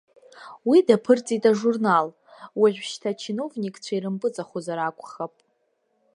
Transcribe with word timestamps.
Уи 0.69 0.77
даԥырҵит 0.87 1.43
ажурнал, 1.49 2.07
уажәшьҭа 2.59 3.09
ачиновникцәа 3.11 3.93
ирымпыҵахозар 3.95 4.79
акәхап! 4.79 5.33